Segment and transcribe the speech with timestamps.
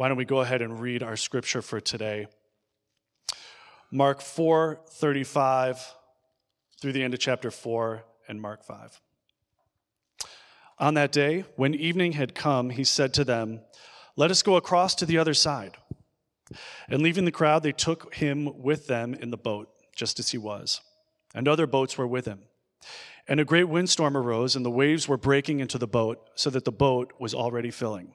[0.00, 2.26] why don't we go ahead and read our scripture for today?
[3.90, 5.94] Mark 4 35
[6.80, 8.98] through the end of chapter 4 and Mark 5.
[10.78, 13.60] On that day, when evening had come, he said to them,
[14.16, 15.76] Let us go across to the other side.
[16.88, 20.38] And leaving the crowd, they took him with them in the boat, just as he
[20.38, 20.80] was.
[21.34, 22.44] And other boats were with him.
[23.28, 26.64] And a great windstorm arose, and the waves were breaking into the boat, so that
[26.64, 28.14] the boat was already filling.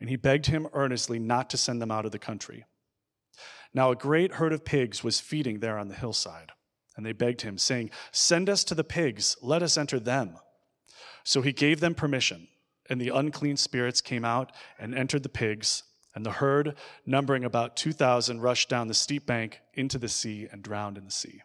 [0.00, 2.64] And he begged him earnestly not to send them out of the country.
[3.72, 6.52] Now a great herd of pigs was feeding there on the hillside.
[6.96, 10.36] And they begged him, saying, Send us to the pigs, let us enter them.
[11.24, 12.46] So he gave them permission
[12.88, 16.76] and the unclean spirits came out and entered the pigs, and the herd,
[17.06, 21.10] numbering about 2,000, rushed down the steep bank into the sea and drowned in the
[21.10, 21.42] sea.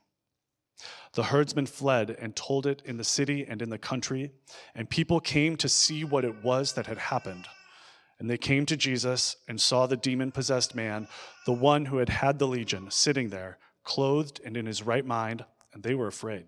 [1.13, 4.31] The herdsmen fled and told it in the city and in the country,
[4.75, 7.47] and people came to see what it was that had happened.
[8.19, 11.07] And they came to Jesus and saw the demon possessed man,
[11.45, 15.45] the one who had had the legion, sitting there, clothed and in his right mind,
[15.73, 16.45] and they were afraid.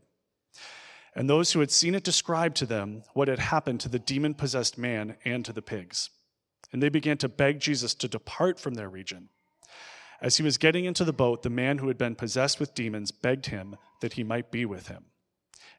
[1.16, 4.34] And those who had seen it described to them what had happened to the demon
[4.34, 6.10] possessed man and to the pigs.
[6.72, 9.30] And they began to beg Jesus to depart from their region.
[10.22, 13.12] As he was getting into the boat, the man who had been possessed with demons
[13.12, 15.06] begged him that he might be with him.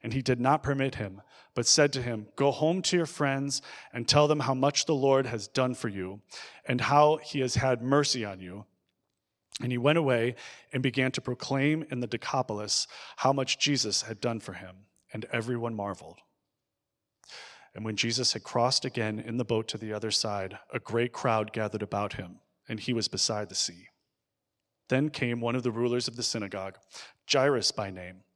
[0.03, 1.23] And he did not permit him,
[1.55, 4.95] but said to him, Go home to your friends and tell them how much the
[4.95, 6.21] Lord has done for you
[6.67, 8.65] and how he has had mercy on you.
[9.61, 10.35] And he went away
[10.73, 12.87] and began to proclaim in the Decapolis
[13.17, 16.19] how much Jesus had done for him and everyone marveled.
[17.75, 21.13] And when Jesus had crossed again in the boat to the other side, a great
[21.13, 23.89] crowd gathered about him, and he was beside the sea.
[24.89, 26.77] Then came one of the rulers of the synagogue,
[27.31, 28.25] Jairus by name.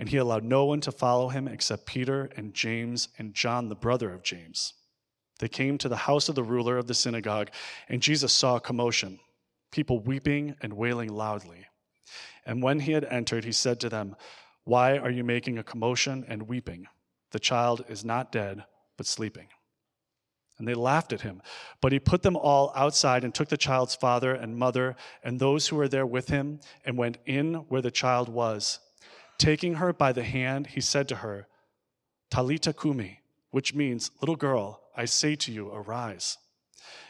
[0.00, 3.74] And he allowed no one to follow him except Peter and James and John, the
[3.74, 4.72] brother of James.
[5.40, 7.50] They came to the house of the ruler of the synagogue,
[7.86, 9.20] and Jesus saw a commotion,
[9.70, 11.66] people weeping and wailing loudly.
[12.46, 14.16] And when he had entered, he said to them,
[14.64, 16.86] Why are you making a commotion and weeping?
[17.32, 18.64] The child is not dead,
[18.96, 19.48] but sleeping.
[20.58, 21.42] And they laughed at him.
[21.82, 25.68] But he put them all outside and took the child's father and mother and those
[25.68, 28.80] who were there with him and went in where the child was.
[29.40, 31.46] Taking her by the hand, he said to her,
[32.30, 33.20] Talitha cumi,
[33.50, 36.36] which means, Little girl, I say to you, arise.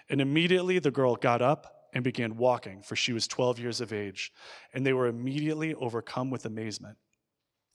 [0.08, 3.92] And immediately the girl got up and began walking, for she was 12 years of
[3.92, 4.32] age.
[4.72, 6.98] And they were immediately overcome with amazement.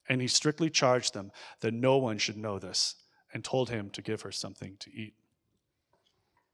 [0.07, 2.95] And he strictly charged them that no one should know this,
[3.33, 5.15] and told him to give her something to eat.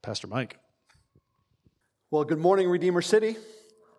[0.02, 0.58] Pastor Mike.
[2.10, 3.36] Well, good morning, Redeemer City.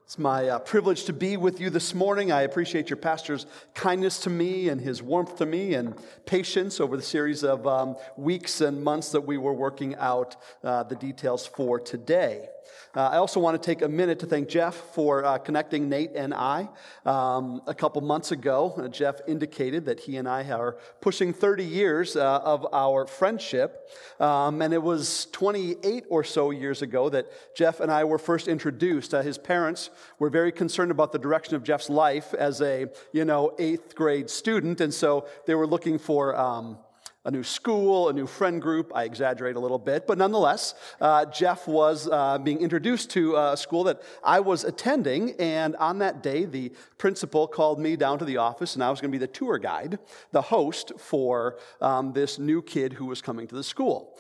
[0.05, 2.33] It's my uh, privilege to be with you this morning.
[2.33, 5.95] I appreciate your pastor's kindness to me and his warmth to me and
[6.27, 10.83] patience over the series of um, weeks and months that we were working out uh,
[10.83, 12.49] the details for today.
[12.94, 16.12] Uh, I also want to take a minute to thank Jeff for uh, connecting Nate
[16.14, 16.69] and I.
[17.06, 21.64] Um, a couple months ago, uh, Jeff indicated that he and I are pushing 30
[21.64, 23.91] years uh, of our friendship.
[24.20, 28.47] Um, and it was 28 or so years ago that Jeff and I were first
[28.47, 29.15] introduced.
[29.15, 33.25] Uh, his parents were very concerned about the direction of Jeff's life as a, you
[33.25, 34.81] know, eighth grade student.
[34.81, 36.79] And so they were looking for, um,
[37.25, 38.91] a new school, a new friend group.
[38.95, 43.57] I exaggerate a little bit, but nonetheless, uh, Jeff was uh, being introduced to a
[43.57, 45.33] school that I was attending.
[45.39, 49.01] And on that day, the principal called me down to the office, and I was
[49.01, 49.99] going to be the tour guide,
[50.33, 54.19] the host for um, this new kid who was coming to the school.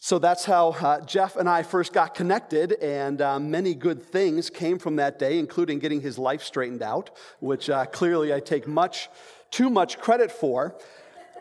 [0.00, 4.50] So that's how uh, Jeff and I first got connected, and uh, many good things
[4.50, 8.66] came from that day, including getting his life straightened out, which uh, clearly I take
[8.66, 9.08] much,
[9.50, 10.76] too much credit for.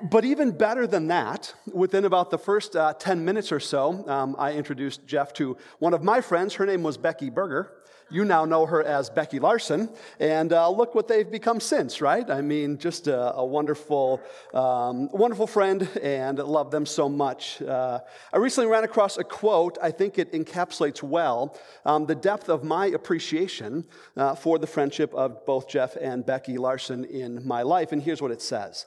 [0.03, 4.35] But even better than that, within about the first uh, 10 minutes or so, um,
[4.37, 6.55] I introduced Jeff to one of my friends.
[6.55, 7.71] Her name was Becky Berger.
[8.09, 9.89] You now know her as Becky Larson.
[10.19, 12.29] And uh, look what they've become since, right?
[12.29, 14.21] I mean, just a, a wonderful,
[14.53, 17.61] um, wonderful friend and love them so much.
[17.61, 17.99] Uh,
[18.33, 19.77] I recently ran across a quote.
[19.81, 23.85] I think it encapsulates well um, the depth of my appreciation
[24.17, 27.93] uh, for the friendship of both Jeff and Becky Larson in my life.
[27.93, 28.85] And here's what it says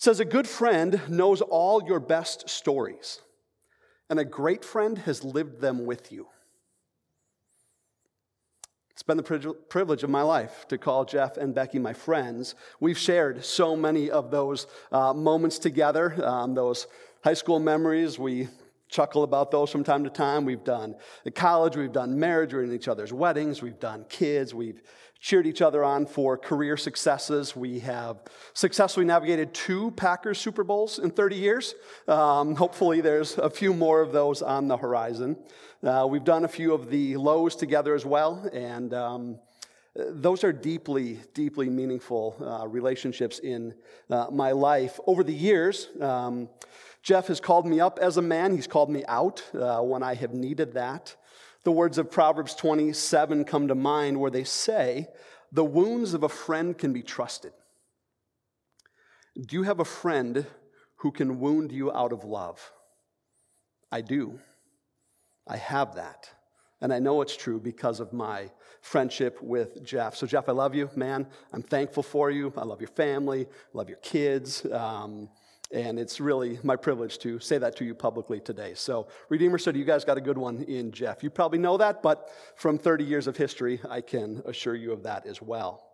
[0.00, 3.20] says a good friend knows all your best stories,
[4.08, 6.26] and a great friend has lived them with you.
[8.90, 12.54] It's been the privilege of my life to call Jeff and Becky my friends.
[12.80, 16.86] We've shared so many of those uh, moments together, um, those
[17.22, 18.18] high school memories.
[18.18, 18.48] We
[18.88, 20.46] chuckle about those from time to time.
[20.46, 20.96] We've done
[21.34, 24.82] college, we've done marriage, we're in each other's weddings, we've done kids, we've
[25.20, 27.54] cheered each other on for career successes.
[27.54, 28.16] We have
[28.54, 31.74] successfully navigated two Packers Super Bowls in 30 years.
[32.08, 35.36] Um, hopefully, there's a few more of those on the horizon.
[35.82, 39.38] Uh, we've done a few of the lows together as well, and um,
[39.94, 43.74] those are deeply, deeply meaningful uh, relationships in
[44.08, 44.98] uh, my life.
[45.06, 46.48] Over the years, um,
[47.02, 48.54] Jeff has called me up as a man.
[48.54, 51.16] He's called me out uh, when I have needed that.
[51.64, 55.08] The words of Proverbs 27 come to mind where they say,
[55.52, 57.52] The wounds of a friend can be trusted.
[59.38, 60.46] Do you have a friend
[60.96, 62.72] who can wound you out of love?
[63.92, 64.40] I do.
[65.46, 66.30] I have that.
[66.80, 70.16] And I know it's true because of my friendship with Jeff.
[70.16, 71.26] So, Jeff, I love you, man.
[71.52, 72.52] I'm thankful for you.
[72.56, 74.64] I love your family, love your kids.
[74.72, 75.28] Um,
[75.72, 78.72] and it's really my privilege to say that to you publicly today.
[78.74, 81.22] So, Redeemer City, you guys got a good one in Jeff.
[81.22, 85.04] You probably know that, but from 30 years of history, I can assure you of
[85.04, 85.86] that as well.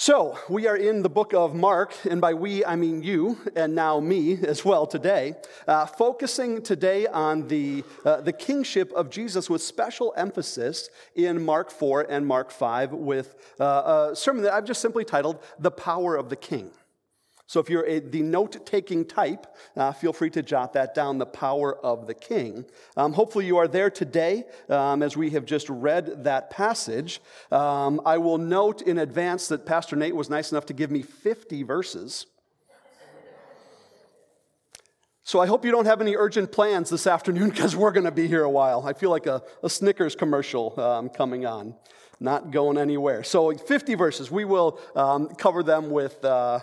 [0.00, 3.74] So, we are in the book of Mark, and by we, I mean you, and
[3.74, 5.34] now me as well today,
[5.66, 11.72] uh, focusing today on the, uh, the kingship of Jesus with special emphasis in Mark
[11.72, 16.14] 4 and Mark 5 with uh, a sermon that I've just simply titled The Power
[16.14, 16.70] of the King.
[17.48, 21.16] So if you're a, the note taking type, uh, feel free to jot that down
[21.16, 22.66] the power of the king.
[22.94, 27.22] Um, hopefully, you are there today um, as we have just read that passage.
[27.50, 31.00] Um, I will note in advance that Pastor Nate was nice enough to give me
[31.00, 32.26] 50 verses.
[35.24, 38.12] So I hope you don't have any urgent plans this afternoon because we're going to
[38.12, 38.86] be here a while.
[38.86, 41.74] I feel like a, a Snickers commercial um, coming on,
[42.20, 43.24] not going anywhere.
[43.24, 44.30] So 50 verses.
[44.30, 46.22] We will um, cover them with.
[46.22, 46.60] Uh,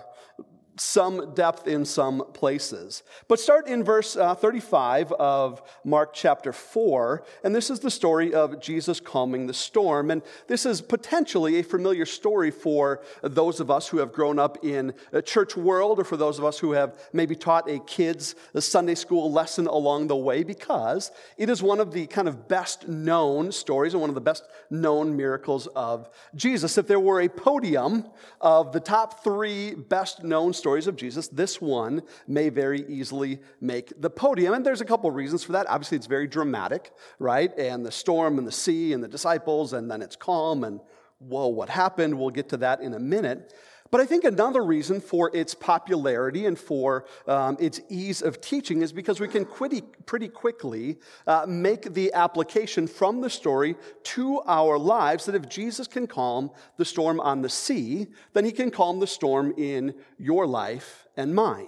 [0.78, 3.04] some depth in some places.
[3.28, 8.34] But start in verse uh, 35 of Mark chapter 4, and this is the story
[8.34, 10.12] of Jesus calming the storm.
[10.12, 14.64] And this is potentially a familiar story for those of us who have grown up
[14.64, 18.36] in a church world, or for those of us who have maybe taught a kids
[18.54, 22.48] a Sunday school lesson along the way, because it is one of the kind of
[22.48, 26.78] best known stories and one of the best known miracles of Jesus.
[26.78, 28.06] If there were a podium
[28.42, 33.40] of the top three best known stories, stories of Jesus, this one may very easily
[33.62, 34.56] make the podium.
[34.56, 35.70] And there's a couple reasons for that.
[35.70, 37.56] Obviously, it's very dramatic, right?
[37.56, 40.80] And the storm and the sea and the disciples, and then it's calm, and
[41.20, 42.18] whoa, what happened?
[42.18, 43.54] We'll get to that in a minute.
[43.92, 48.82] But I think another reason for its popularity and for um, its ease of teaching
[48.82, 54.42] is because we can pretty, pretty quickly uh, make the application from the story to
[54.48, 58.72] our lives that if Jesus can calm the storm on the sea, then he can
[58.72, 61.68] calm the storm in your life and mine.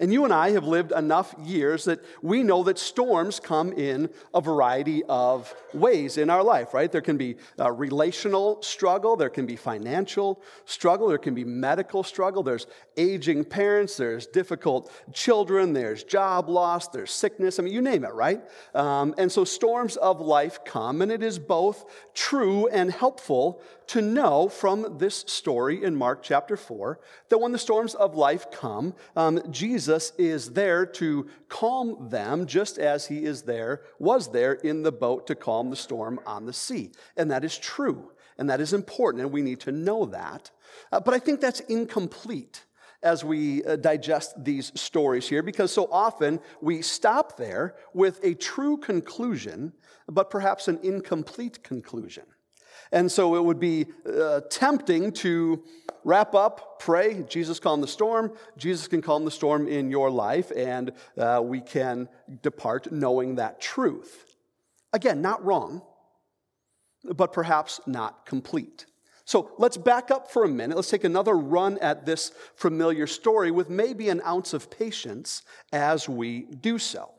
[0.00, 4.10] And you and I have lived enough years that we know that storms come in
[4.34, 6.90] a variety of ways in our life, right?
[6.90, 12.02] There can be a relational struggle, there can be financial struggle, there can be medical
[12.02, 17.60] struggle, there's aging parents, there's difficult children, there's job loss, there's sickness.
[17.60, 18.42] I mean, you name it, right?
[18.74, 21.84] Um, and so storms of life come, and it is both
[22.14, 26.98] true and helpful to know from this story in Mark chapter 4
[27.28, 32.78] that when the storms of life come, um, Jesus is there to calm them just
[32.78, 36.52] as he is there, was there in the boat to calm the storm on the
[36.52, 36.92] sea.
[37.16, 40.50] And that is true, and that is important, and we need to know that.
[40.92, 42.64] Uh, but I think that's incomplete
[43.02, 48.34] as we uh, digest these stories here because so often we stop there with a
[48.34, 49.72] true conclusion,
[50.08, 52.24] but perhaps an incomplete conclusion.
[52.92, 55.62] And so it would be uh, tempting to
[56.04, 58.32] wrap up, pray, Jesus calm the storm.
[58.56, 62.08] Jesus can calm the storm in your life, and uh, we can
[62.42, 64.36] depart knowing that truth.
[64.92, 65.82] Again, not wrong,
[67.04, 68.86] but perhaps not complete.
[69.24, 70.76] So let's back up for a minute.
[70.76, 76.08] Let's take another run at this familiar story with maybe an ounce of patience as
[76.08, 77.10] we do so.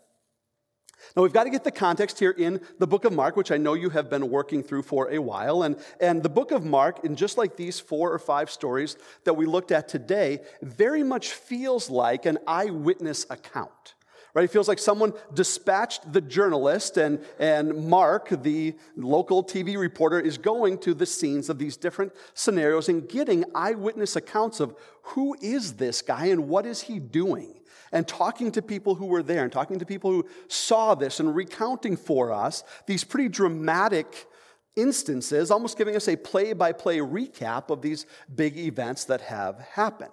[1.16, 3.58] Now, we've got to get the context here in the book of Mark, which I
[3.58, 5.64] know you have been working through for a while.
[5.64, 9.34] And, and the book of Mark, and just like these four or five stories that
[9.34, 13.96] we looked at today, very much feels like an eyewitness account.
[14.34, 14.44] Right?
[14.44, 20.38] It feels like someone dispatched the journalist, and, and Mark, the local TV reporter, is
[20.38, 25.76] going to the scenes of these different scenarios and getting eyewitness accounts of who is
[25.76, 27.62] this guy and what is he doing
[27.96, 31.34] and talking to people who were there and talking to people who saw this and
[31.34, 34.28] recounting for us these pretty dramatic
[34.76, 39.60] instances, almost giving us a play by play recap of these big events that have
[39.60, 40.12] happened.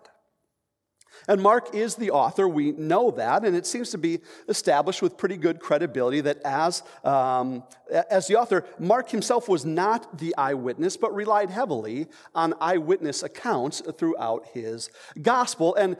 [1.27, 5.17] And Mark is the author, we know that, and it seems to be established with
[5.17, 7.65] pretty good credibility that as, um,
[8.11, 13.83] as the author, Mark himself was not the eyewitness, but relied heavily on eyewitness accounts
[13.99, 14.89] throughout his
[15.21, 15.75] gospel.
[15.75, 15.97] And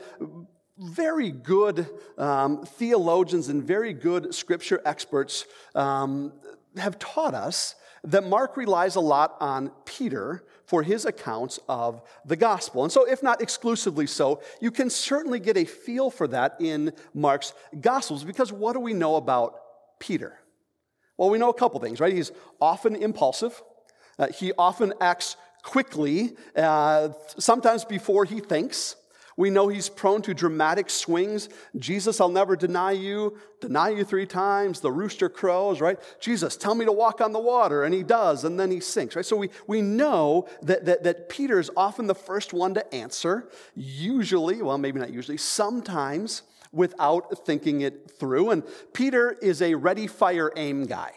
[0.77, 1.87] very good
[2.17, 6.33] um, theologians and very good scripture experts um,
[6.77, 7.75] have taught us
[8.05, 12.83] that Mark relies a lot on Peter for his accounts of the gospel.
[12.83, 16.91] And so, if not exclusively so, you can certainly get a feel for that in
[17.13, 19.55] Mark's gospels because what do we know about
[19.99, 20.39] Peter?
[21.17, 22.13] Well, we know a couple things, right?
[22.13, 23.61] He's often impulsive,
[24.19, 28.95] uh, he often acts quickly, uh, sometimes before he thinks.
[29.35, 31.49] We know he's prone to dramatic swings.
[31.77, 33.37] Jesus, I'll never deny you.
[33.61, 34.79] Deny you three times.
[34.79, 35.99] The rooster crows, right?
[36.19, 37.83] Jesus, tell me to walk on the water.
[37.83, 39.25] And he does, and then he sinks, right?
[39.25, 43.49] So we, we know that, that, that Peter is often the first one to answer,
[43.75, 48.49] usually, well, maybe not usually, sometimes without thinking it through.
[48.49, 48.63] And
[48.93, 51.13] Peter is a ready, fire, aim guy,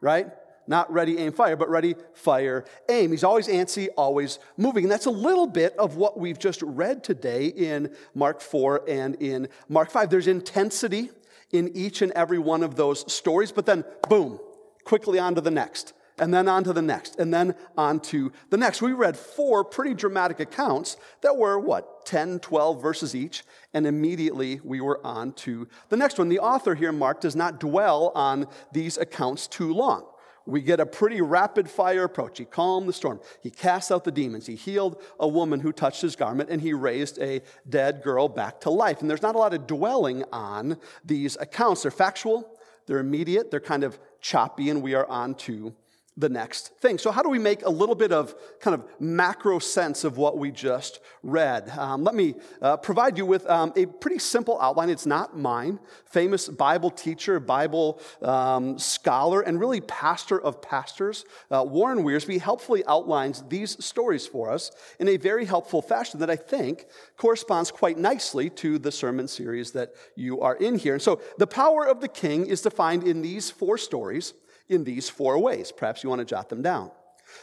[0.00, 0.28] right?
[0.68, 3.10] Not ready, aim, fire, but ready, fire, aim.
[3.10, 4.84] He's always antsy, always moving.
[4.84, 9.14] And that's a little bit of what we've just read today in Mark 4 and
[9.16, 10.10] in Mark 5.
[10.10, 11.10] There's intensity
[11.50, 14.38] in each and every one of those stories, but then boom,
[14.84, 15.94] quickly on to the next.
[16.20, 18.82] And then on to the next, and then on to the next.
[18.82, 24.60] We read four pretty dramatic accounts that were what, 10, 12 verses each, and immediately
[24.64, 26.28] we were on to the next one.
[26.28, 30.06] The author here, Mark, does not dwell on these accounts too long
[30.48, 32.38] we get a pretty rapid fire approach.
[32.38, 33.20] He calmed the storm.
[33.42, 34.46] He cast out the demons.
[34.46, 38.60] He healed a woman who touched his garment, and he raised a dead girl back
[38.62, 39.02] to life.
[39.02, 41.82] And there's not a lot of dwelling on these accounts.
[41.82, 45.74] They're factual, they're immediate, they're kind of choppy, and we are on to
[46.18, 46.98] the next thing.
[46.98, 50.36] So, how do we make a little bit of kind of macro sense of what
[50.36, 51.70] we just read?
[51.70, 54.90] Um, let me uh, provide you with um, a pretty simple outline.
[54.90, 55.78] It's not mine.
[56.06, 62.84] Famous Bible teacher, Bible um, scholar, and really pastor of pastors, uh, Warren Wiersbe, helpfully
[62.86, 67.96] outlines these stories for us in a very helpful fashion that I think corresponds quite
[67.96, 70.94] nicely to the sermon series that you are in here.
[70.94, 74.34] And so, the power of the king is defined in these four stories
[74.68, 75.72] in these four ways.
[75.72, 76.90] Perhaps you want to jot them down.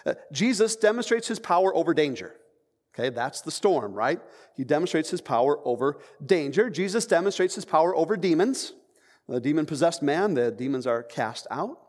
[0.06, 2.36] Uh, Jesus demonstrates his power over danger.
[2.94, 4.22] Okay, that's the storm, right?
[4.56, 6.70] He demonstrates his power over danger.
[6.70, 8.74] Jesus demonstrates his power over demons.
[9.28, 11.80] The demon possessed man, the demons are cast out.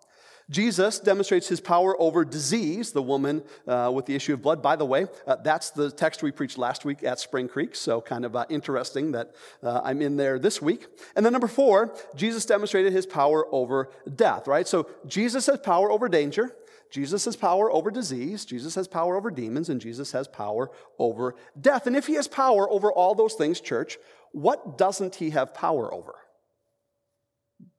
[0.48, 4.62] Jesus demonstrates his power over disease, the woman uh, with the issue of blood.
[4.62, 8.00] By the way, uh, that's the text we preached last week at Spring Creek, so
[8.00, 10.86] kind of uh, interesting that uh, I'm in there this week.
[11.16, 14.68] And then number four, Jesus demonstrated his power over death, right?
[14.68, 16.54] So Jesus has power over danger.
[16.92, 21.34] Jesus has power over disease, Jesus has power over demons, and Jesus has power over
[21.60, 21.88] death.
[21.88, 23.98] And if he has power over all those things, church,
[24.30, 26.14] what doesn't he have power over?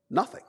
[0.09, 0.43] Nothing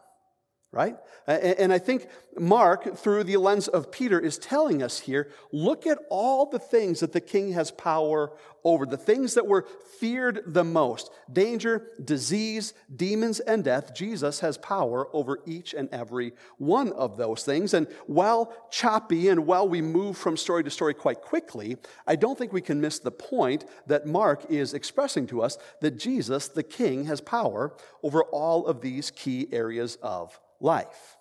[0.71, 0.97] right?
[1.27, 2.09] And I think
[2.39, 7.01] Mark, through the lens of Peter, is telling us here look at all the things
[7.01, 8.33] that the king has power
[8.65, 9.67] over, the things that were
[9.99, 13.95] feared the most danger, disease, demons, and death.
[13.95, 17.73] Jesus has power over each and every one of those things.
[17.73, 22.37] And while choppy and while we move from story to story quite quickly, I don't
[22.37, 26.63] think we can miss the point that Mark is expressing to us that Jesus, the
[26.63, 27.73] king, has power
[28.03, 31.19] over all of these key areas of life.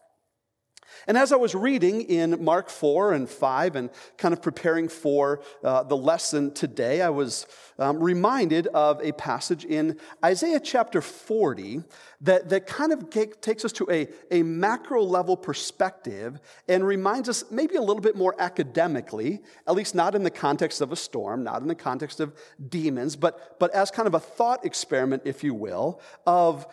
[1.07, 5.41] And as I was reading in Mark 4 and 5 and kind of preparing for
[5.63, 7.45] uh, the lesson today, I was
[7.77, 11.83] um, reminded of a passage in Isaiah chapter 40
[12.21, 17.43] that, that kind of takes us to a, a macro level perspective and reminds us
[17.51, 21.43] maybe a little bit more academically, at least not in the context of a storm,
[21.43, 22.33] not in the context of
[22.69, 26.65] demons, but, but as kind of a thought experiment, if you will, of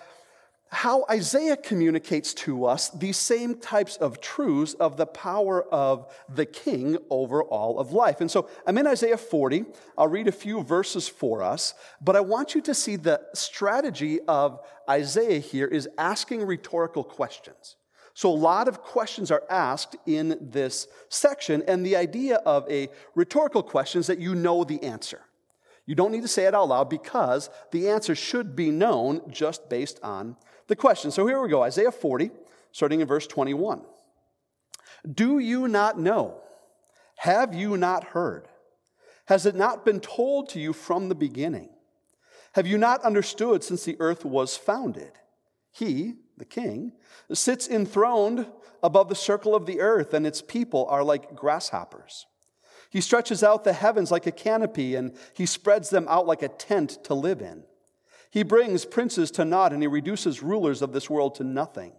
[0.75, 6.47] how Isaiah communicates to us these same types of truths of the power of the
[6.47, 8.21] king over all of life.
[8.21, 9.65] And so I'm in Isaiah 40.
[9.97, 14.21] I'll read a few verses for us, but I want you to see the strategy
[14.27, 17.77] of Isaiah here is asking rhetorical questions.
[18.17, 22.89] So, a lot of questions are asked in this section, and the idea of a
[23.17, 25.21] rhetorical question is that you know the answer.
[25.87, 29.69] You don't need to say it out loud because the answer should be known just
[29.69, 30.37] based on
[30.69, 31.11] the question.
[31.11, 32.31] So here we go Isaiah 40,
[32.73, 33.83] starting in verse 21.
[35.11, 36.41] Do you not know?
[37.17, 38.49] Have you not heard?
[39.27, 41.71] Has it not been told to you from the beginning?
[42.53, 45.13] Have you not understood since the earth was founded?
[45.73, 46.93] He, the king,
[47.33, 48.47] sits enthroned
[48.83, 52.27] above the circle of the earth, and its people are like grasshoppers.
[52.91, 56.49] He stretches out the heavens like a canopy, and he spreads them out like a
[56.49, 57.65] tent to live in.
[58.35, 61.93] He brings princes to naught, and he reduces rulers of this world to nothing.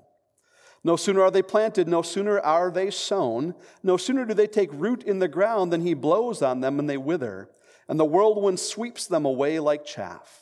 [0.83, 4.69] No sooner are they planted, no sooner are they sown, no sooner do they take
[4.73, 7.49] root in the ground than he blows on them and they wither,
[7.87, 10.41] and the whirlwind sweeps them away like chaff.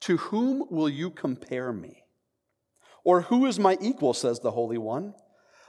[0.00, 2.02] To whom will you compare me?
[3.04, 5.14] Or who is my equal, says the Holy One?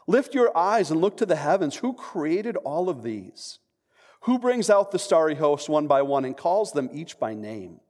[0.07, 1.75] Lift your eyes and look to the heavens.
[1.75, 3.59] Who created all of these?
[4.21, 7.81] Who brings out the starry host one by one and calls them each by name?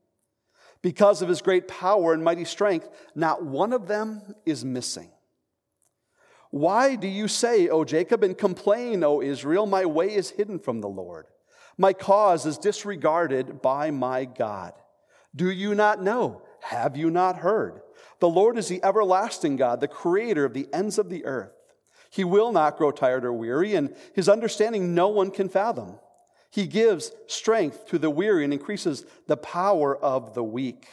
[0.82, 5.10] Because of his great power and mighty strength, not one of them is missing.
[6.52, 10.82] Why do you say, O Jacob, and complain, O Israel, my way is hidden from
[10.82, 11.26] the Lord?
[11.78, 14.74] My cause is disregarded by my God.
[15.36, 16.44] Do you not know?
[16.62, 17.82] Have you not heard?
[18.20, 21.52] The Lord is the everlasting God, the creator of the ends of the earth.
[22.10, 26.00] He will not grow tired or weary, and his understanding no one can fathom.
[26.56, 30.88] He gives strength to the weary and increases the power of the weak.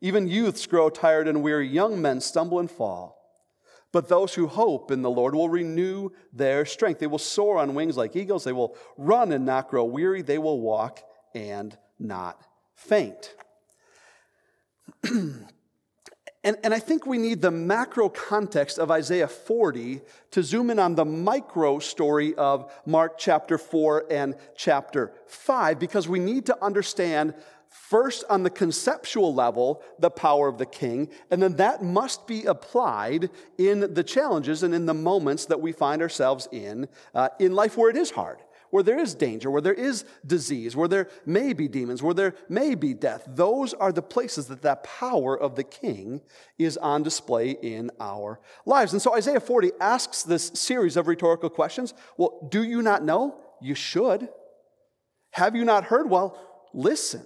[0.00, 3.18] Even youths grow tired and weary, young men stumble and fall.
[3.90, 7.00] But those who hope in the Lord will renew their strength.
[7.00, 8.44] They will soar on wings like eagles.
[8.44, 10.22] They will run and not grow weary.
[10.22, 11.00] They will walk
[11.34, 12.40] and not
[12.76, 13.34] faint.
[16.44, 20.02] And, and I think we need the macro context of Isaiah 40
[20.32, 26.06] to zoom in on the micro story of Mark chapter 4 and chapter 5, because
[26.06, 27.32] we need to understand
[27.70, 32.44] first on the conceptual level the power of the king, and then that must be
[32.44, 37.54] applied in the challenges and in the moments that we find ourselves in uh, in
[37.54, 38.38] life where it is hard
[38.74, 42.34] where there is danger, where there is disease, where there may be demons, where there
[42.48, 43.22] may be death.
[43.28, 46.20] Those are the places that that power of the king
[46.58, 48.92] is on display in our lives.
[48.92, 51.94] And so Isaiah 40 asks this series of rhetorical questions.
[52.16, 53.36] Well, do you not know?
[53.62, 54.28] You should.
[55.30, 56.10] Have you not heard?
[56.10, 56.36] Well,
[56.72, 57.24] listen.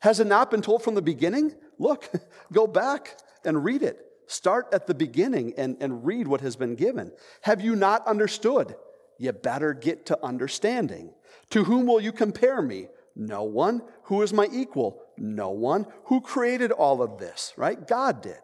[0.00, 1.54] Has it not been told from the beginning?
[1.78, 2.10] Look,
[2.50, 4.06] go back and read it.
[4.26, 7.12] Start at the beginning and, and read what has been given.
[7.42, 8.74] Have you not understood?
[9.20, 11.12] You better get to understanding.
[11.50, 12.88] To whom will you compare me?
[13.14, 13.82] No one.
[14.04, 15.02] Who is my equal?
[15.18, 15.86] No one.
[16.04, 17.86] Who created all of this, right?
[17.86, 18.38] God did.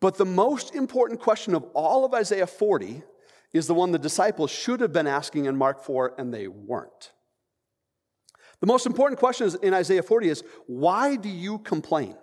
[0.00, 3.02] But the most important question of all of Isaiah 40
[3.52, 7.10] is the one the disciples should have been asking in Mark 4 and they weren't.
[8.60, 12.14] The most important question in Isaiah 40 is why do you complain?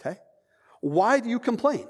[0.00, 0.18] Okay?
[0.80, 1.88] Why do you complain?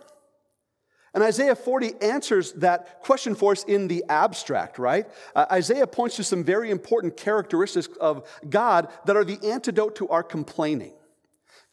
[1.14, 5.06] And Isaiah 40 answers that question for us in the abstract, right?
[5.34, 10.08] Uh, Isaiah points to some very important characteristics of God that are the antidote to
[10.08, 10.92] our complaining.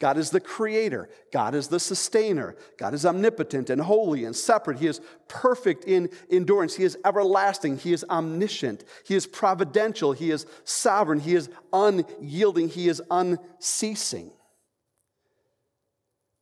[0.01, 1.09] God is the creator.
[1.31, 2.55] God is the sustainer.
[2.77, 4.79] God is omnipotent and holy and separate.
[4.79, 6.75] He is perfect in endurance.
[6.75, 7.77] He is everlasting.
[7.77, 8.83] He is omniscient.
[9.05, 10.11] He is providential.
[10.13, 11.19] He is sovereign.
[11.19, 12.69] He is unyielding.
[12.69, 14.31] He is unceasing.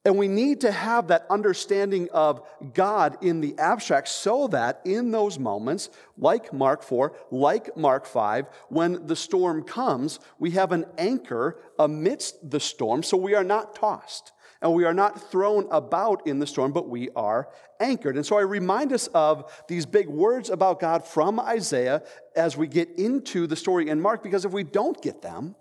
[0.10, 2.42] And we need to have that understanding of
[2.74, 8.48] God in the abstract so that in those moments, like Mark 4, like Mark 5,
[8.70, 13.76] when the storm comes, we have an anchor amidst the storm so we are not
[13.76, 14.32] tossed
[14.64, 17.48] and we are not thrown about in the storm, but we are
[17.80, 18.16] anchored.
[18.16, 22.02] And so I remind us of these big words about God from Isaiah
[22.36, 25.56] as we get into the story in Mark, because if we don't get them,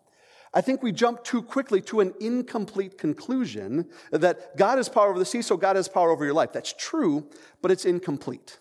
[0.54, 5.18] I think we jump too quickly to an incomplete conclusion that God has power over
[5.18, 6.52] the sea, so God has power over your life.
[6.52, 7.28] That's true,
[7.60, 8.58] but it's incomplete.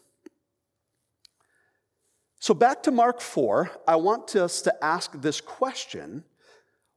[2.40, 6.24] So, back to Mark 4, I want us to ask this question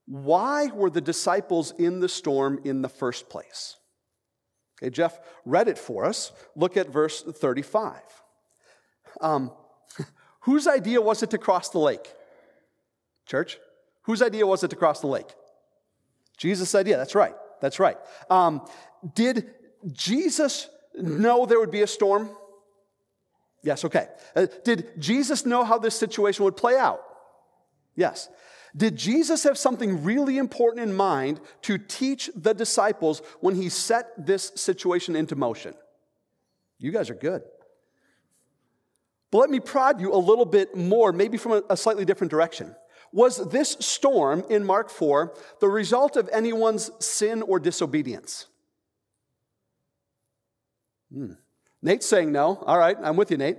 [0.07, 3.77] Why were the disciples in the storm in the first place?
[4.83, 6.33] Okay, Jeff read it for us.
[6.57, 8.01] Look at verse 35.
[9.21, 9.53] Um,
[10.41, 12.13] whose idea was it to cross the lake?
[13.27, 13.59] Church?
[14.11, 15.29] Whose idea was it to cross the lake?
[16.37, 16.97] Jesus' idea.
[16.97, 17.33] That's right.
[17.61, 17.97] That's right.
[18.29, 18.67] Um,
[19.15, 19.55] did
[19.93, 22.29] Jesus know there would be a storm?
[23.63, 24.09] Yes, okay.
[24.35, 27.01] Uh, did Jesus know how this situation would play out?
[27.95, 28.29] Yes.
[28.77, 34.27] Did Jesus have something really important in mind to teach the disciples when he set
[34.27, 35.73] this situation into motion?
[36.81, 37.43] You guys are good.
[39.31, 42.33] But let me prod you a little bit more, maybe from a, a slightly different
[42.33, 42.75] direction.
[43.13, 48.47] Was this storm in Mark 4 the result of anyone's sin or disobedience?
[51.13, 51.33] Hmm.
[51.83, 52.63] Nate's saying no.
[52.67, 53.59] All right, I'm with you, Nate.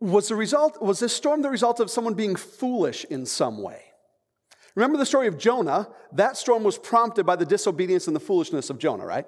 [0.00, 3.82] Was the result was this storm the result of someone being foolish in some way?
[4.74, 5.88] Remember the story of Jonah?
[6.12, 9.26] That storm was prompted by the disobedience and the foolishness of Jonah, right?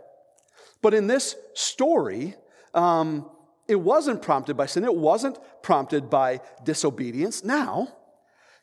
[0.80, 2.34] But in this story,
[2.74, 3.30] um,
[3.68, 7.44] it wasn't prompted by sin, it wasn't prompted by disobedience.
[7.44, 7.88] Now,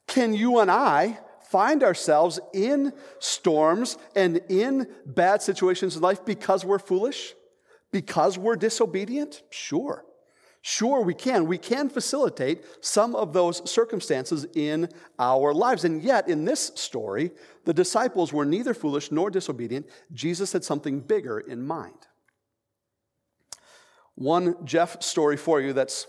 [0.08, 6.66] can you and I find ourselves in storms and in bad situations in life because
[6.66, 7.34] we're foolish?
[7.92, 9.42] Because we're disobedient?
[9.50, 10.06] Sure.
[10.62, 11.48] Sure, we can.
[11.48, 15.86] We can facilitate some of those circumstances in our lives.
[15.86, 17.32] And yet, in this story,
[17.64, 19.88] the disciples were neither foolish nor disobedient.
[20.14, 22.09] Jesus had something bigger in mind.
[24.20, 26.06] One Jeff story for you that's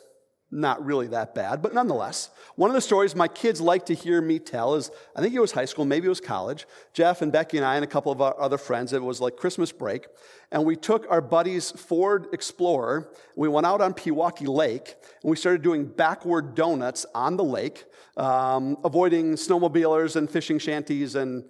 [0.51, 4.21] not really that bad, but nonetheless, one of the stories my kids like to hear
[4.21, 6.67] me tell is I think it was high school, maybe it was college.
[6.93, 9.37] Jeff and Becky and I and a couple of our other friends, it was like
[9.37, 10.09] Christmas break,
[10.51, 13.13] and we took our buddy's Ford Explorer.
[13.37, 17.85] We went out on Pewaukee Lake, and we started doing backward donuts on the lake,
[18.17, 21.45] um, avoiding snowmobilers and fishing shanties and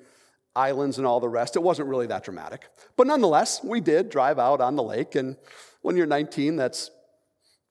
[0.55, 1.57] islands and all the rest.
[1.57, 2.68] It wasn't really that dramatic.
[2.99, 5.37] But nonetheless, we did drive out on the lake and
[5.83, 6.90] when you're 19, that's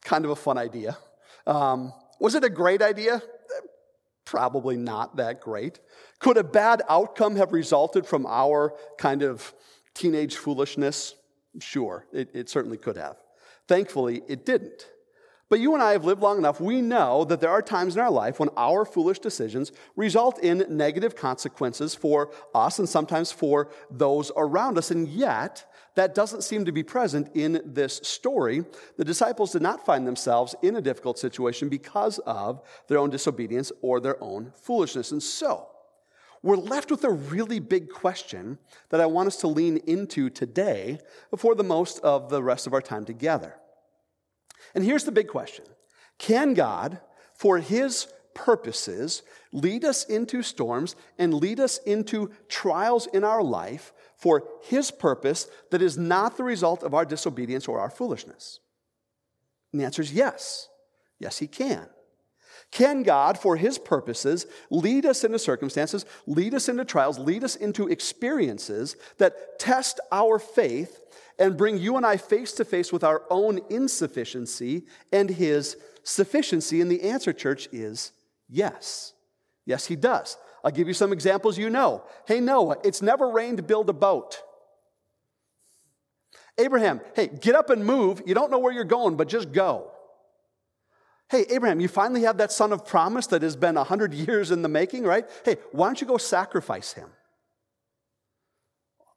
[0.02, 0.98] kind of a fun idea.
[1.45, 3.22] Um, was it a great idea?
[4.26, 5.80] Probably not that great.
[6.19, 9.54] Could a bad outcome have resulted from our kind of
[9.93, 11.15] teenage foolishness?
[11.60, 13.17] Sure, it, it certainly could have.
[13.67, 14.88] Thankfully, it didn't.
[15.50, 16.62] But you and I have lived long enough.
[16.62, 20.63] We know that there are times in our life when our foolish decisions result in
[20.69, 24.91] negative consequences for us and sometimes for those around us.
[24.91, 25.65] And yet,
[25.99, 28.63] that doesn't seem to be present in this story.
[28.95, 33.69] The disciples did not find themselves in a difficult situation because of their own disobedience
[33.81, 35.12] or their own foolishness.
[35.12, 35.67] And so,
[36.41, 38.59] we're left with a really big question
[38.91, 40.99] that I want us to lean into today
[41.31, 43.55] before the most of the rest of our time together.
[44.73, 45.65] And here's the big question
[46.17, 47.01] Can God,
[47.33, 53.91] for his purposes, lead us into storms and lead us into trials in our life
[54.19, 58.60] for his purpose that is not the result of our disobedience or our foolishness?
[59.71, 60.67] And the answer is yes.
[61.19, 61.88] Yes, he can.
[62.71, 67.55] Can God, for his purposes, lead us into circumstances, lead us into trials, lead us
[67.55, 70.99] into experiences that test our faith
[71.39, 76.82] and bring you and I face to face with our own insufficiency and his sufficiency?
[76.82, 78.12] And the answer, church, is
[78.47, 79.13] yes.
[79.65, 80.38] Yes, he does.
[80.63, 82.04] I'll give you some examples you know.
[82.26, 84.41] Hey, Noah, it's never rained, build a boat.
[86.58, 88.22] Abraham, hey, get up and move.
[88.26, 89.91] You don't know where you're going, but just go.
[91.30, 94.62] Hey, Abraham, you finally have that son of promise that has been 100 years in
[94.62, 95.30] the making, right?
[95.45, 97.10] Hey, why don't you go sacrifice him?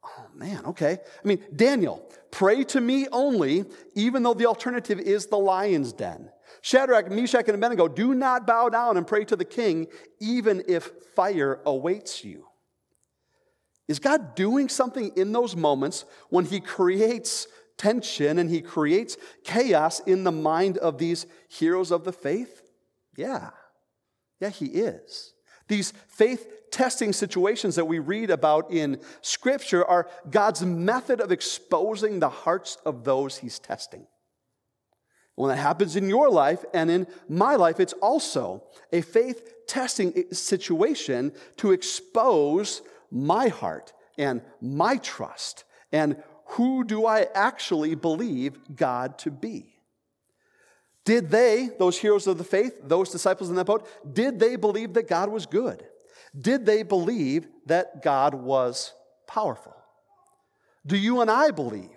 [0.05, 0.99] Oh, man, okay.
[1.01, 6.29] I mean, Daniel, pray to me only, even though the alternative is the lion's den.
[6.65, 9.87] Shadrach, Meshach, and Abednego, do not bow down and pray to the king,
[10.21, 12.45] even if fire awaits you.
[13.89, 17.47] Is God doing something in those moments when He creates
[17.77, 22.63] tension and He creates chaos in the mind of these heroes of the faith?
[23.17, 23.49] Yeah.
[24.39, 25.33] Yeah, He is.
[25.67, 32.21] These faith testing situations that we read about in Scripture are God's method of exposing
[32.21, 34.07] the hearts of those He's testing.
[35.35, 40.31] When that happens in your life and in my life, it's also a faith testing
[40.31, 49.17] situation to expose my heart and my trust and who do I actually believe God
[49.19, 49.73] to be?
[51.05, 54.93] Did they, those heroes of the faith, those disciples in that boat, did they believe
[54.93, 55.83] that God was good?
[56.39, 58.93] Did they believe that God was
[59.27, 59.75] powerful?
[60.85, 61.89] Do you and I believe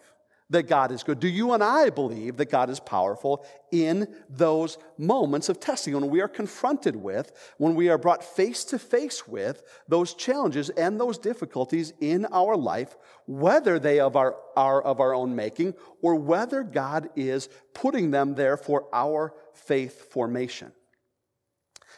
[0.51, 1.19] that God is good?
[1.19, 6.09] Do you and I believe that God is powerful in those moments of testing when
[6.09, 11.01] we are confronted with, when we are brought face to face with those challenges and
[11.01, 16.63] those difficulties in our life, whether they are, are of our own making or whether
[16.63, 20.73] God is putting them there for our faith formation?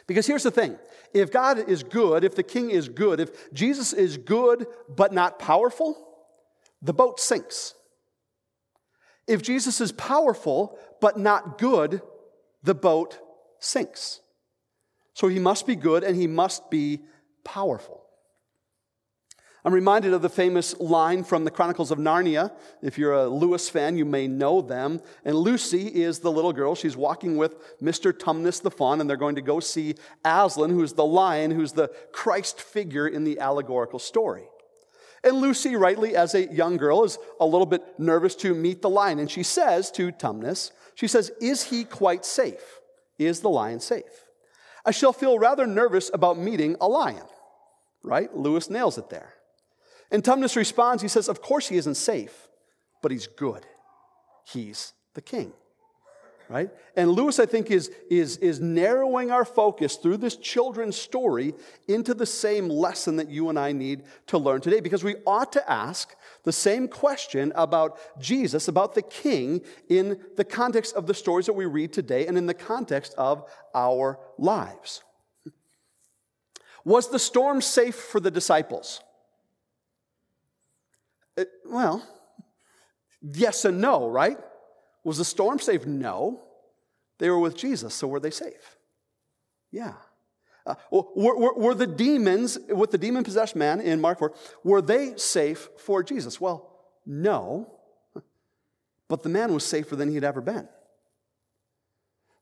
[0.07, 0.79] Because here's the thing
[1.13, 5.37] if God is good, if the king is good, if Jesus is good but not
[5.37, 5.95] powerful,
[6.81, 7.75] the boat sinks.
[9.29, 12.01] If Jesus is powerful but not good,
[12.63, 13.19] the boat
[13.59, 14.21] sinks.
[15.13, 17.01] So he must be good and he must be
[17.45, 18.03] powerful.
[19.63, 22.53] I'm reminded of the famous line from the Chronicles of Narnia.
[22.81, 24.99] If you're a Lewis fan, you may know them.
[25.23, 26.73] And Lucy is the little girl.
[26.73, 28.11] She's walking with Mr.
[28.11, 31.89] Tumnus the faun, and they're going to go see Aslan, who's the lion, who's the
[32.13, 34.47] Christ figure in the allegorical story.
[35.23, 38.89] And Lucy, rightly, as a young girl, is a little bit nervous to meet the
[38.89, 39.19] lion.
[39.19, 42.79] And she says to Tumnus, she says, Is he quite safe?
[43.17, 44.03] Is the lion safe?
[44.85, 47.25] I shall feel rather nervous about meeting a lion.
[48.01, 48.33] Right?
[48.35, 49.33] Lewis nails it there.
[50.09, 52.47] And Tumnus responds, he says, Of course he isn't safe,
[53.01, 53.65] but he's good.
[54.45, 55.53] He's the king
[56.49, 56.71] right?
[56.95, 61.53] And Lewis, I think, is, is, is narrowing our focus through this children's story
[61.87, 65.51] into the same lesson that you and I need to learn today because we ought
[65.53, 71.13] to ask the same question about Jesus, about the king, in the context of the
[71.13, 75.03] stories that we read today and in the context of our lives.
[76.83, 79.01] Was the storm safe for the disciples?
[81.37, 82.07] It, uh, well,
[83.21, 84.39] yes and no, right?
[85.03, 85.85] Was the storm safe?
[85.85, 86.41] No.
[87.17, 88.77] They were with Jesus, so were they safe?
[89.71, 89.93] Yeah.
[90.65, 94.33] Uh, were, were, were, the demons, with the demon possessed man in Mark 4,
[94.63, 96.39] were they safe for Jesus?
[96.39, 96.69] Well,
[97.05, 97.79] no.
[99.07, 100.69] But the man was safer than he had ever been.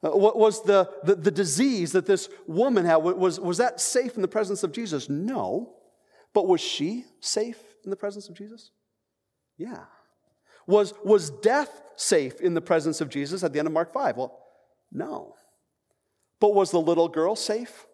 [0.04, 2.98] Uh, what was the, the, the disease that this woman had?
[2.98, 5.10] Was, was that safe in the presence of Jesus?
[5.10, 5.74] No.
[6.34, 8.72] But was she safe in the presence of Jesus?
[9.58, 9.86] Yeah.
[10.68, 14.18] Was, was death safe in the presence of Jesus at the end of Mark 5?
[14.18, 14.38] Well,
[14.92, 15.36] no.
[16.40, 17.88] But was the little girl safe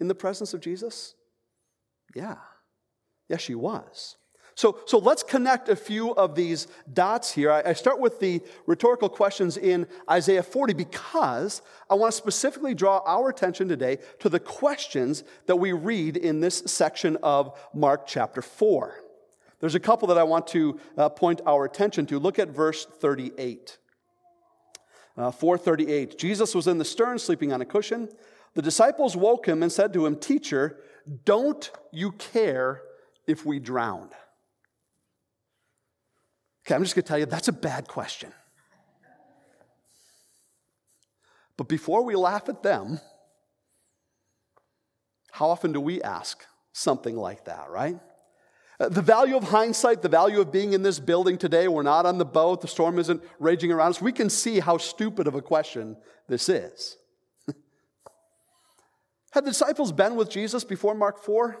[0.00, 1.14] in the presence of Jesus?
[2.14, 2.36] Yeah.
[3.28, 4.16] Yes, she was.
[4.56, 7.52] So, so let's connect a few of these dots here.
[7.52, 11.60] I, I, start with the rhetorical questions in Isaiah 40 because
[11.90, 16.40] I want to specifically draw our attention today to the questions that we read in
[16.40, 18.94] this section of Mark chapter 4.
[19.60, 22.18] There's a couple that I want to uh, point our attention to.
[22.18, 23.78] Look at verse 38.
[25.16, 26.18] Uh, 438.
[26.18, 28.08] Jesus was in the stern, sleeping on a cushion.
[28.54, 30.78] The disciples woke him and said to him, Teacher,
[31.24, 32.82] don't you care
[33.26, 34.10] if we drown?
[36.66, 38.32] Okay, I'm just going to tell you that's a bad question.
[41.56, 43.00] But before we laugh at them,
[45.30, 47.98] how often do we ask something like that, right?
[48.78, 52.04] Uh, the value of hindsight, the value of being in this building today, we're not
[52.04, 54.02] on the boat, the storm isn't raging around us.
[54.02, 55.96] We can see how stupid of a question
[56.28, 56.98] this is.
[59.32, 61.58] Had the disciples been with Jesus before Mark 4?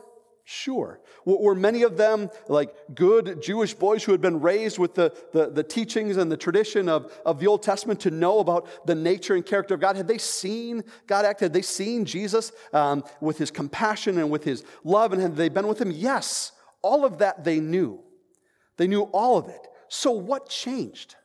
[0.48, 1.00] Sure.
[1.24, 5.50] Were many of them like good Jewish boys who had been raised with the, the,
[5.50, 9.34] the, teachings and the tradition of, of the Old Testament to know about the nature
[9.34, 9.96] and character of God?
[9.96, 11.40] Had they seen God act?
[11.40, 15.12] Had they seen Jesus um, with his compassion and with his love?
[15.12, 15.90] And had they been with him?
[15.90, 16.52] Yes.
[16.86, 17.98] All of that they knew.
[18.76, 19.66] They knew all of it.
[19.88, 21.16] So what changed?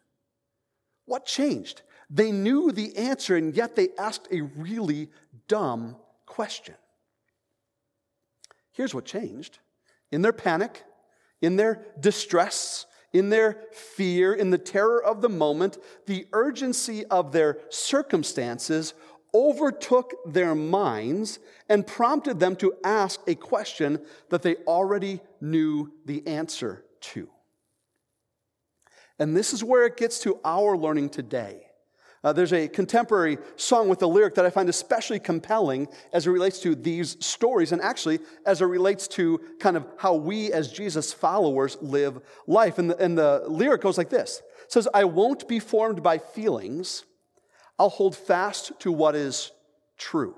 [1.06, 1.84] What changed?
[2.10, 5.12] They knew the answer, and yet they asked a really
[5.48, 6.74] dumb question.
[8.72, 9.60] Here's what changed
[10.12, 10.84] in their panic,
[11.42, 17.32] in their distress, in their fear, in the terror of the moment, the urgency of
[17.32, 18.96] their circumstances
[19.34, 21.40] overtook their minds
[21.70, 27.30] and prompted them to ask a question that they already knew the answer to.
[29.20, 31.68] And this is where it gets to our learning today.
[32.24, 36.30] Uh, there's a contemporary song with a lyric that I find especially compelling as it
[36.30, 40.72] relates to these stories, and actually as it relates to kind of how we as
[40.72, 42.78] Jesus followers live life.
[42.78, 46.20] And the, and the lyric goes like this it says, I won't be formed by
[46.20, 47.06] feelings,
[47.82, 49.52] I'll hold fast to what is
[49.98, 50.36] true.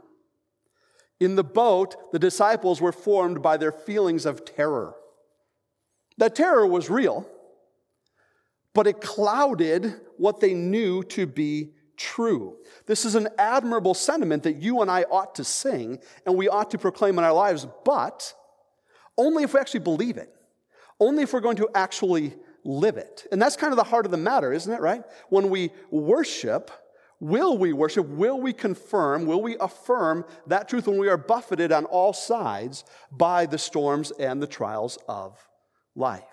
[1.19, 4.95] In the boat, the disciples were formed by their feelings of terror.
[6.17, 7.27] That terror was real,
[8.73, 12.55] but it clouded what they knew to be true.
[12.85, 16.71] This is an admirable sentiment that you and I ought to sing and we ought
[16.71, 18.33] to proclaim in our lives, but
[19.17, 20.33] only if we actually believe it,
[20.97, 23.27] only if we're going to actually live it.
[23.33, 25.03] And that's kind of the heart of the matter, isn't it, right?
[25.27, 26.71] When we worship,
[27.23, 28.07] will we worship?
[28.07, 29.25] Will we confirm?
[29.25, 34.11] Will we affirm that truth when we are buffeted on all sides by the storms
[34.11, 35.37] and the trials of
[35.95, 36.23] life?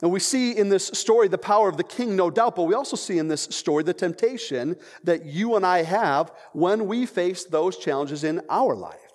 [0.00, 2.74] And we see in this story the power of the king, no doubt, but we
[2.74, 7.44] also see in this story the temptation that you and I have when we face
[7.44, 9.07] those challenges in our life.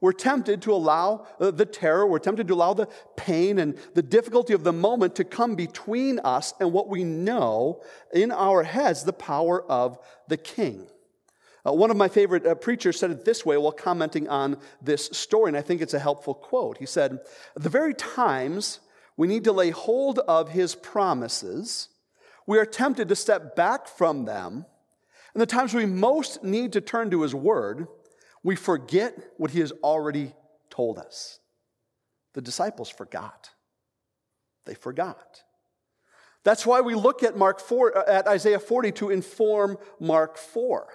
[0.00, 4.02] We're tempted to allow uh, the terror, we're tempted to allow the pain and the
[4.02, 7.82] difficulty of the moment to come between us and what we know
[8.12, 10.86] in our heads the power of the king.
[11.66, 15.06] Uh, one of my favorite uh, preachers said it this way while commenting on this
[15.12, 16.78] story, and I think it's a helpful quote.
[16.78, 17.18] He said,
[17.56, 18.78] The very times
[19.16, 21.88] we need to lay hold of his promises.
[22.46, 24.64] We are tempted to step back from them.
[25.34, 27.88] And the times we most need to turn to his word,
[28.48, 30.32] we forget what he has already
[30.70, 31.38] told us.
[32.32, 33.50] The disciples forgot.
[34.64, 35.42] They forgot.
[36.44, 40.88] That's why we look at Mark 4 uh, at Isaiah 40 to inform Mark 4.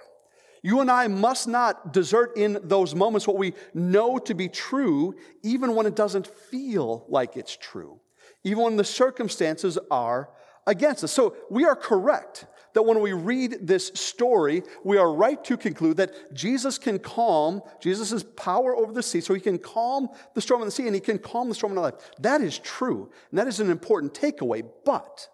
[0.64, 5.14] You and I must not desert in those moments what we know to be true,
[5.44, 8.00] even when it doesn't feel like it's true
[8.44, 10.28] even when the circumstances are
[10.66, 11.12] against us.
[11.12, 15.96] So we are correct that when we read this story, we are right to conclude
[15.96, 20.60] that Jesus can calm, Jesus power over the sea, so he can calm the storm
[20.60, 21.94] in the sea and he can calm the storm in our life.
[22.18, 24.68] That is true, and that is an important takeaway.
[24.84, 25.28] But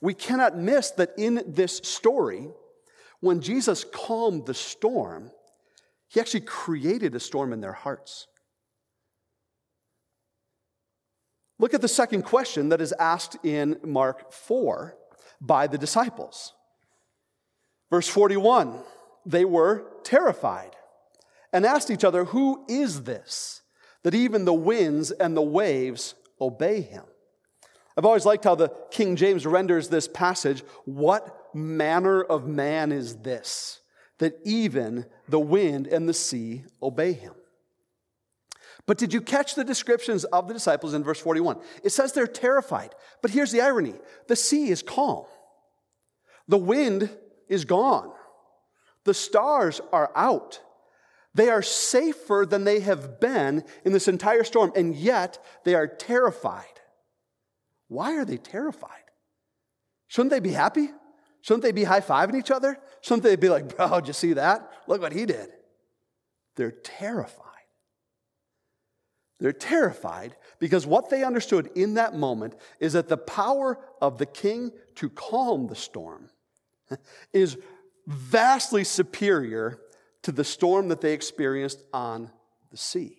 [0.00, 2.48] we cannot miss that in this story,
[3.20, 5.30] when Jesus calmed the storm,
[6.08, 8.26] he actually created a storm in their hearts.
[11.58, 14.96] Look at the second question that is asked in Mark 4
[15.40, 16.52] by the disciples.
[17.90, 18.80] Verse 41
[19.26, 20.76] they were terrified
[21.52, 23.62] and asked each other, Who is this
[24.02, 27.04] that even the winds and the waves obey him?
[27.96, 30.62] I've always liked how the King James renders this passage.
[30.84, 33.80] What manner of man is this
[34.18, 37.34] that even the wind and the sea obey him?
[38.86, 41.58] But did you catch the descriptions of the disciples in verse 41?
[41.82, 42.94] It says they're terrified.
[43.22, 43.94] But here's the irony
[44.26, 45.24] the sea is calm,
[46.48, 47.10] the wind
[47.48, 48.12] is gone,
[49.04, 50.60] the stars are out.
[51.34, 55.88] They are safer than they have been in this entire storm, and yet they are
[55.88, 56.64] terrified.
[57.88, 58.90] Why are they terrified?
[60.06, 60.90] Shouldn't they be happy?
[61.42, 62.78] Shouldn't they be high fiving each other?
[63.00, 64.70] Shouldn't they be like, bro, did you see that?
[64.86, 65.50] Look what he did.
[66.56, 67.44] They're terrified.
[69.40, 74.26] They're terrified because what they understood in that moment is that the power of the
[74.26, 76.30] king to calm the storm
[77.32, 77.56] is
[78.06, 79.80] vastly superior
[80.22, 82.30] to the storm that they experienced on
[82.70, 83.18] the sea.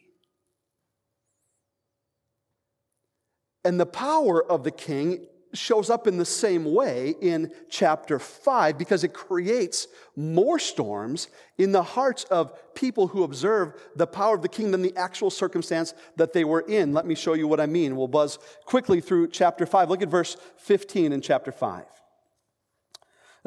[3.63, 8.77] And the power of the king shows up in the same way in chapter 5
[8.77, 14.41] because it creates more storms in the hearts of people who observe the power of
[14.41, 16.93] the king than the actual circumstance that they were in.
[16.93, 17.95] Let me show you what I mean.
[17.95, 19.89] We'll buzz quickly through chapter 5.
[19.89, 21.85] Look at verse 15 in chapter 5.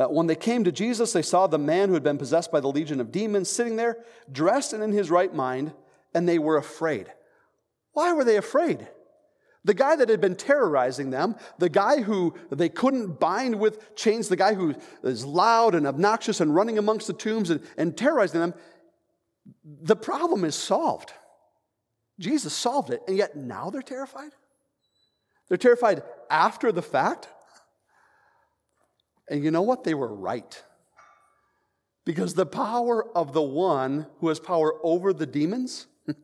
[0.07, 2.69] When they came to Jesus, they saw the man who had been possessed by the
[2.69, 3.99] legion of demons sitting there,
[4.31, 5.73] dressed and in his right mind,
[6.15, 7.13] and they were afraid.
[7.93, 8.87] Why were they afraid?
[9.65, 14.29] The guy that had been terrorizing them, the guy who they couldn't bind with chains,
[14.29, 18.41] the guy who is loud and obnoxious and running amongst the tombs and, and terrorizing
[18.41, 18.55] them,
[19.65, 21.13] the problem is solved.
[22.21, 24.31] Jesus solved it, and yet now they're terrified?
[25.49, 27.29] They're terrified after the fact?
[29.31, 29.85] And you know what?
[29.85, 30.63] They were right.
[32.05, 35.87] Because the power of the one who has power over the demons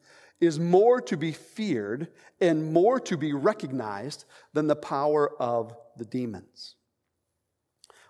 [0.41, 2.09] is more to be feared
[2.41, 6.77] and more to be recognized than the power of the demons.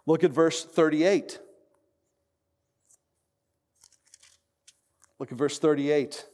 [0.07, 1.41] Look at verse 38.
[5.19, 6.27] Look at verse 38.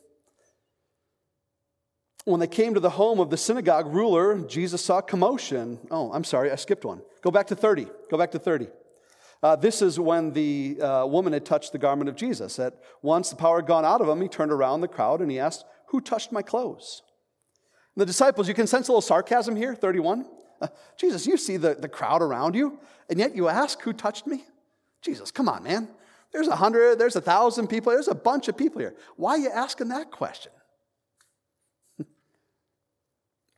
[2.24, 5.78] When they came to the home of the synagogue ruler, Jesus saw commotion.
[5.90, 7.00] Oh, I'm sorry, I skipped one.
[7.22, 7.86] Go back to 30.
[8.10, 8.68] Go back to 30.
[9.42, 12.58] Uh, this is when the uh, woman had touched the garment of Jesus.
[12.58, 15.30] At once the power had gone out of him, he turned around the crowd and
[15.30, 17.02] he asked, who touched my clothes?
[17.96, 20.24] And the disciples, you can sense a little sarcasm here, 31.
[20.60, 24.26] Uh, Jesus, you see the, the crowd around you, and yet you ask, Who touched
[24.26, 24.44] me?
[25.02, 25.88] Jesus, come on, man.
[26.32, 28.94] There's a hundred, there's a thousand people, there's a bunch of people here.
[29.16, 30.52] Why are you asking that question?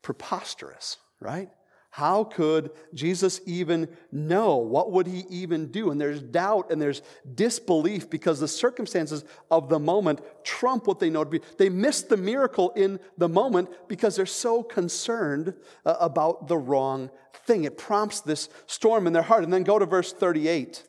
[0.02, 1.48] Preposterous, right?
[1.92, 4.56] How could Jesus even know?
[4.56, 5.90] What would he even do?
[5.90, 7.02] And there's doubt and there's
[7.34, 11.40] disbelief because the circumstances of the moment trump what they know to be.
[11.58, 15.52] They miss the miracle in the moment because they're so concerned
[15.84, 17.10] uh, about the wrong
[17.46, 17.64] thing.
[17.64, 19.44] It prompts this storm in their heart.
[19.44, 20.84] And then go to verse 38.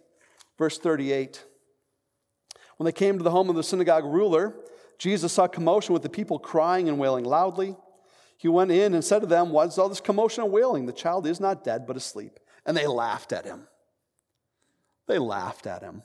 [0.58, 1.44] Verse 38.
[2.78, 4.56] When they came to the home of the synagogue ruler,
[4.98, 7.76] Jesus saw commotion with the people crying and wailing loudly.
[8.38, 10.86] He went in and said to them, What is all this commotion and wailing?
[10.86, 12.40] The child is not dead, but asleep.
[12.66, 13.68] And they laughed at him.
[15.08, 16.04] They laughed at him.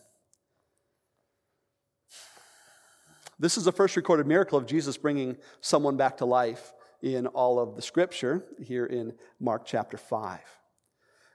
[3.39, 6.73] This is the first recorded miracle of Jesus bringing someone back to life
[7.03, 10.41] in all of the scripture here in Mark chapter 5.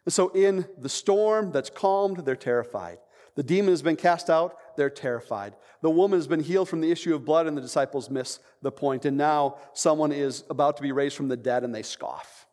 [0.06, 2.98] And so, in the storm that's calmed, they're terrified.
[3.36, 5.56] The demon has been cast out, they're terrified.
[5.82, 8.72] The woman has been healed from the issue of blood, and the disciples miss the
[8.72, 9.06] point.
[9.06, 12.48] And now someone is about to be raised from the dead, and they scoff.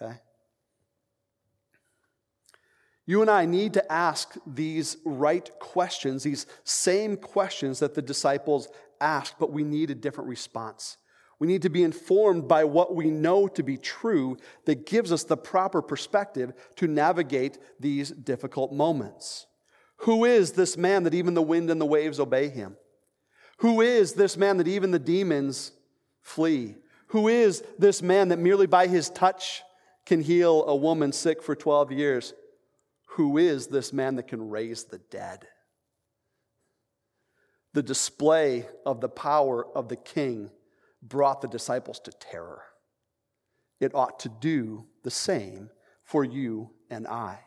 [0.00, 0.14] Okay?
[3.06, 8.68] You and I need to ask these right questions, these same questions that the disciples
[9.00, 10.96] asked, but we need a different response.
[11.38, 15.24] We need to be informed by what we know to be true that gives us
[15.24, 19.46] the proper perspective to navigate these difficult moments.
[20.04, 22.76] Who is this man that even the wind and the waves obey him?
[23.58, 25.72] Who is this man that even the demons
[26.20, 26.76] flee?
[27.08, 29.62] Who is this man that merely by his touch
[30.04, 32.34] can heal a woman sick for 12 years?
[33.12, 35.46] Who is this man that can raise the dead?
[37.72, 40.50] The display of the power of the king
[41.02, 42.60] brought the disciples to terror.
[43.80, 45.70] It ought to do the same
[46.02, 47.38] for you and I.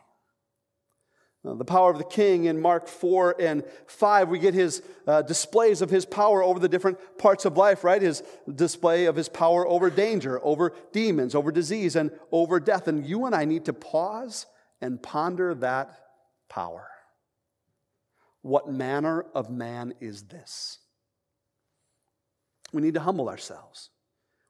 [1.48, 5.22] Uh, the power of the king in Mark 4 and 5, we get his uh,
[5.22, 8.02] displays of his power over the different parts of life, right?
[8.02, 8.22] His
[8.54, 12.88] display of his power over danger, over demons, over disease, and over death.
[12.88, 14.46] And you and I need to pause
[14.80, 15.98] and ponder that
[16.48, 16.88] power.
[18.42, 20.78] What manner of man is this?
[22.72, 23.90] We need to humble ourselves.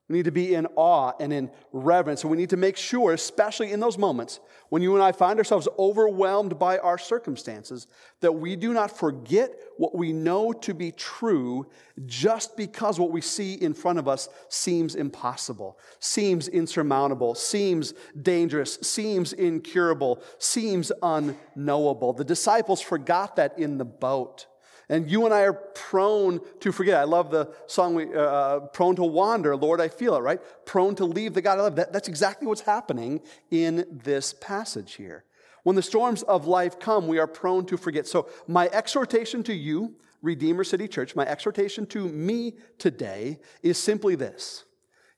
[0.08, 2.22] We need to be in awe and in reverence.
[2.22, 4.40] And we need to make sure, especially in those moments
[4.70, 7.86] when you and I find ourselves overwhelmed by our circumstances,
[8.20, 11.66] that we do not forget what we know to be true
[12.06, 18.78] just because what we see in front of us seems impossible, seems insurmountable, seems dangerous,
[18.82, 22.12] seems incurable, seems unknowable.
[22.12, 24.46] The disciples forgot that in the boat.
[24.88, 26.98] And you and I are prone to forget.
[26.98, 29.54] I love the song, we, uh, uh, prone to wander.
[29.54, 30.40] Lord, I feel it, right?
[30.64, 31.76] Prone to leave the God I love.
[31.76, 33.20] That, that's exactly what's happening
[33.50, 35.24] in this passage here.
[35.62, 38.06] When the storms of life come, we are prone to forget.
[38.06, 44.14] So, my exhortation to you, Redeemer City Church, my exhortation to me today is simply
[44.14, 44.64] this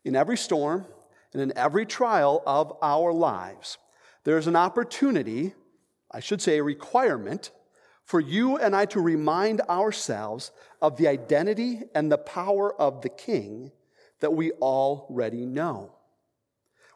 [0.04, 0.86] In every storm
[1.32, 3.78] and in every trial of our lives,
[4.24, 5.54] there's an opportunity,
[6.10, 7.52] I should say a requirement,
[8.11, 10.50] for you and I to remind ourselves
[10.82, 13.70] of the identity and the power of the King
[14.18, 15.92] that we already know.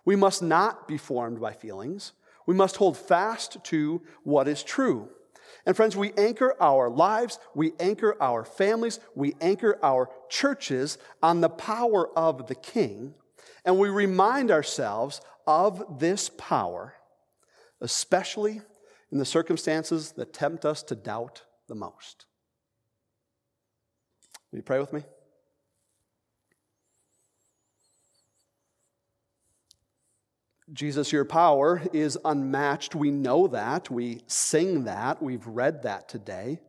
[0.04, 2.14] We must not be formed by feelings.
[2.46, 5.08] We must hold fast to what is true.
[5.64, 11.40] And friends, we anchor our lives, we anchor our families, we anchor our churches on
[11.40, 13.14] the power of the King,
[13.64, 16.94] and we remind ourselves of this power,
[17.80, 18.62] especially
[19.10, 22.26] in the circumstances that tempt us to doubt the most.
[24.50, 25.02] Will you pray with me?
[30.72, 32.94] Jesus, your power is unmatched.
[32.94, 33.90] We know that.
[33.90, 35.22] We sing that.
[35.22, 36.60] We've read that today.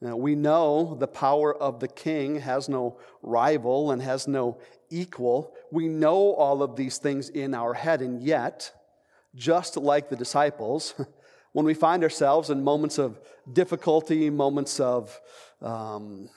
[0.00, 4.58] Now, we know the power of the king has no rival and has no
[4.90, 5.54] equal.
[5.70, 8.72] We know all of these things in our head, and yet,
[9.34, 10.94] just like the disciples,
[11.54, 15.20] when we find ourselves in moments of difficulty, moments of
[15.62, 16.28] um,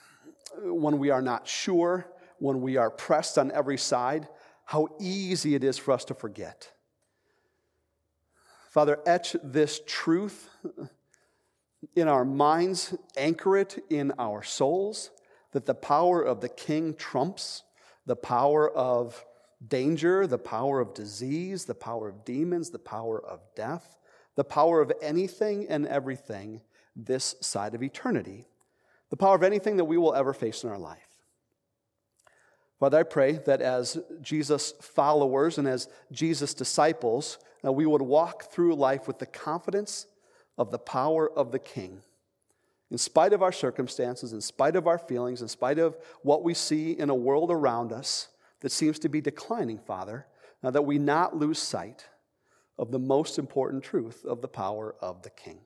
[0.62, 2.06] when we are not sure,
[2.38, 4.28] when we are pressed on every side,
[4.64, 6.70] how easy it is for us to forget.
[8.70, 10.48] Father, etch this truth
[11.96, 15.10] in our minds, anchor it in our souls,
[15.50, 17.64] that the power of the King trumps
[18.06, 19.24] the power of
[19.66, 23.97] danger, the power of disease, the power of demons, the power of death,
[24.38, 26.60] the power of anything and everything
[26.94, 28.46] this side of eternity,
[29.10, 31.08] the power of anything that we will ever face in our life.
[32.78, 38.44] Father, I pray that as Jesus' followers and as Jesus' disciples, uh, we would walk
[38.44, 40.06] through life with the confidence
[40.56, 42.02] of the power of the King.
[42.92, 46.54] In spite of our circumstances, in spite of our feelings, in spite of what we
[46.54, 48.28] see in a world around us
[48.60, 50.28] that seems to be declining, Father,
[50.62, 52.06] that we not lose sight
[52.78, 55.60] of the most important truth of the power of the King.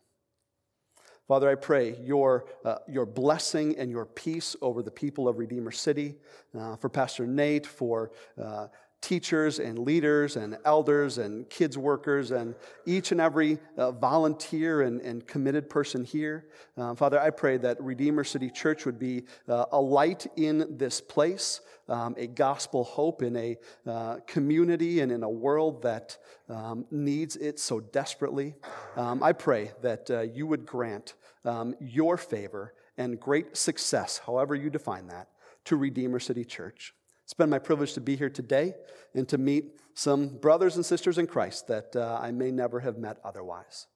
[1.28, 5.70] Father, I pray your, uh, your blessing and your peace over the people of Redeemer
[5.70, 6.16] City,
[6.58, 8.10] uh, for Pastor Nate, for
[8.42, 8.66] uh,
[9.02, 12.54] teachers and leaders and elders and kids workers and
[12.86, 16.46] each and every uh, volunteer and, and, committed person here.
[16.78, 21.00] Uh, Father, I pray that Redeemer City Church would be uh, a light in this
[21.00, 26.16] place, um, a gospel hope in a uh, community and in a world that
[26.48, 28.54] um, needs it so desperately.
[28.96, 34.54] Um, I pray that uh, you would grant um, your favor and great success, however
[34.54, 35.28] you define that,
[35.64, 36.94] to Redeemer City Church.
[37.24, 38.74] It's been my privilege to be here today
[39.14, 42.98] and to meet some brothers and sisters in Christ that uh, I may never have
[42.98, 43.86] met otherwise.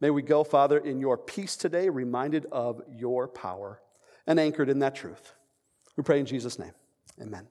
[0.00, 3.80] May we go, Father, in your peace today, reminded of your power
[4.26, 5.32] and anchored in that truth.
[5.96, 6.72] We pray in Jesus' name.
[7.20, 7.46] Amen.